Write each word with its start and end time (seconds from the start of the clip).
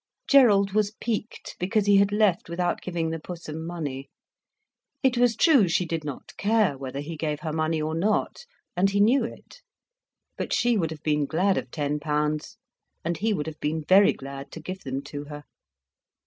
Gerald 0.27 0.71
was 0.71 0.95
piqued 0.99 1.55
because 1.59 1.85
he 1.85 1.97
had 1.97 2.11
left 2.11 2.49
without 2.49 2.81
giving 2.81 3.11
the 3.11 3.19
Pussum 3.19 3.63
money. 3.63 4.09
It 5.03 5.15
was 5.15 5.35
true, 5.35 5.67
she 5.67 5.85
did 5.85 6.03
not 6.03 6.35
care 6.37 6.75
whether 6.75 7.01
he 7.01 7.15
gave 7.15 7.41
her 7.41 7.53
money 7.53 7.79
or 7.79 7.93
not, 7.93 8.45
and 8.75 8.89
he 8.89 8.99
knew 8.99 9.23
it. 9.23 9.61
But 10.39 10.53
she 10.53 10.75
would 10.75 10.89
have 10.89 11.03
been 11.03 11.27
glad 11.27 11.55
of 11.55 11.69
ten 11.69 11.99
pounds, 11.99 12.57
and 13.05 13.17
he 13.19 13.31
would 13.31 13.45
have 13.45 13.59
been 13.59 13.83
very 13.87 14.11
glad 14.13 14.51
to 14.53 14.59
give 14.59 14.79
them 14.79 15.03
to 15.03 15.25
her. 15.25 15.43